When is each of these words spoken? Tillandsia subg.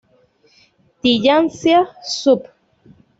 Tillandsia 1.01 1.79
subg. 2.17 2.43